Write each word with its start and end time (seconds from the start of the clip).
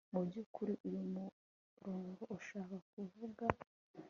mu 0.13 0.21
by'ukuri 0.27 0.73
uyu 0.87 1.01
murongo 1.13 2.21
ushaka 2.37 2.75
kuvuga 2.89 3.45